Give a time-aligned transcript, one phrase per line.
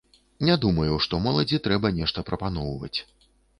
[0.47, 2.95] Не думаю, што моладзі трэба нешта прапаноўваць.